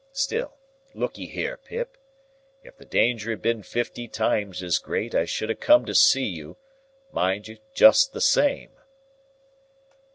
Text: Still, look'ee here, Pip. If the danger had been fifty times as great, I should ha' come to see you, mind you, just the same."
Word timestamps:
Still, 0.13 0.57
look'ee 0.95 1.27
here, 1.27 1.57
Pip. 1.57 1.95
If 2.63 2.75
the 2.75 2.85
danger 2.85 3.29
had 3.29 3.41
been 3.43 3.61
fifty 3.61 4.07
times 4.07 4.63
as 4.63 4.79
great, 4.79 5.13
I 5.13 5.25
should 5.25 5.51
ha' 5.55 5.59
come 5.61 5.85
to 5.85 5.93
see 5.93 6.25
you, 6.25 6.57
mind 7.11 7.47
you, 7.47 7.59
just 7.75 8.11
the 8.11 8.19
same." 8.19 8.71